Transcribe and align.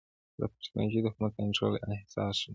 دا 0.39 0.45
پر 0.51 0.59
ټکنالوژۍ 0.63 0.99
د 1.01 1.07
حکومت 1.13 1.31
کنټرول 1.39 1.73
او 1.83 1.89
انحصار 1.93 2.31
ښيي 2.39 2.49